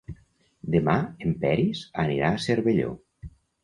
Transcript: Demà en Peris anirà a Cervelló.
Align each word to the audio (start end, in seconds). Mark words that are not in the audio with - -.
Demà 0.77 0.95
en 1.27 1.37
Peris 1.45 1.85
anirà 2.07 2.35
a 2.35 2.43
Cervelló. 2.51 3.01